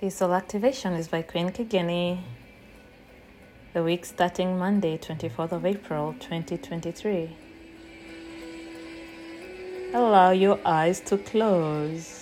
[0.00, 2.22] The soul activation is by Queen Kigeni.
[3.74, 7.36] The week starting Monday, 24th of April, 2023.
[9.92, 12.19] Allow your eyes to close.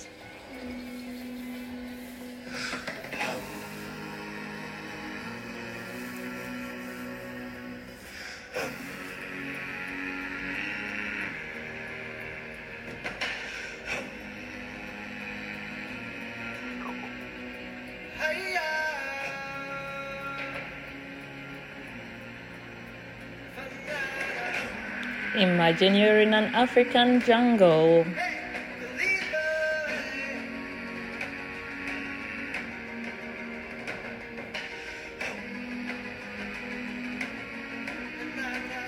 [25.35, 28.05] Imagine you're in an African jungle.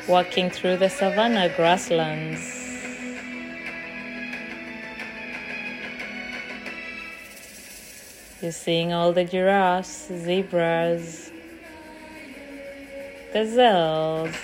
[0.09, 2.60] Walking through the savanna grasslands.
[8.41, 11.31] You're seeing all the giraffes, zebras,
[13.31, 14.35] gazelles.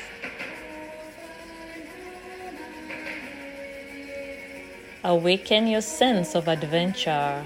[5.03, 7.43] Awaken your sense of adventure,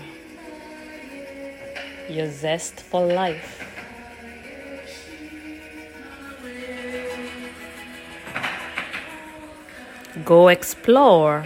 [2.09, 3.63] your zest for life.
[10.25, 11.45] Go explore.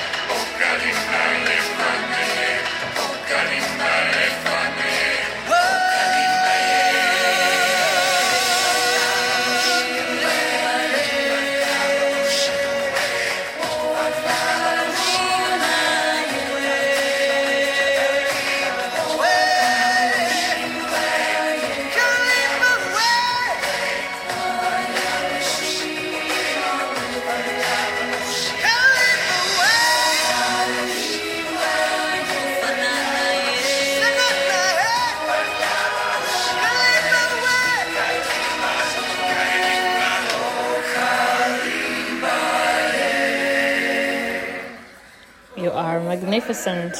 [45.81, 46.95] are magnificent.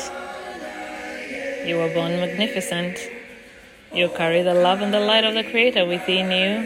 [1.68, 2.98] You were born magnificent.
[3.94, 6.64] You carry the love and the light of the Creator within you.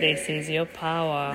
[0.00, 1.34] This is your power.